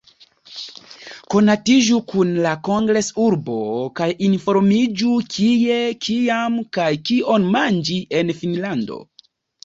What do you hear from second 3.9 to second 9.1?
kaj informiĝu kie, kiam, kaj kion manĝi en Finnlando.